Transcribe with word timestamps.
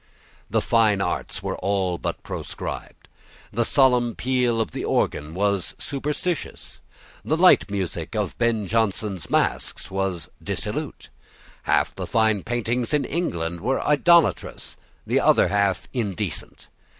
The 0.49 0.61
fine 0.63 0.99
arts 0.99 1.43
were 1.43 1.57
all 1.59 1.99
but 1.99 2.23
proscribed. 2.23 3.07
The 3.53 3.63
solemn 3.63 4.15
peal 4.15 4.59
of 4.59 4.71
the 4.71 4.83
organ 4.83 5.35
was 5.35 5.75
superstitious. 5.77 6.81
The 7.23 7.37
light 7.37 7.69
music 7.69 8.15
of 8.15 8.35
Ben 8.39 8.65
Jonson's 8.67 9.29
masques 9.29 9.91
was 9.91 10.27
dissolute. 10.41 11.09
Half 11.69 11.93
the 11.93 12.07
fine 12.07 12.41
paintings 12.41 12.95
in 12.95 13.05
England 13.05 13.61
were 13.61 13.85
idolatrous, 13.85 14.75
and 15.05 15.13
the 15.13 15.19
other 15.19 15.49
half 15.49 15.87
indecent. 15.93 16.67